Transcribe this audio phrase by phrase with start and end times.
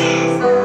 [0.00, 0.59] Jesus.